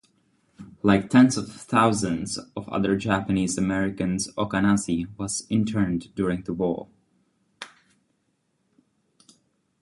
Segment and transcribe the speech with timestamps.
[0.81, 6.87] Like tens of thousands of other Japanese-Americans, Okazaki was interned during the war.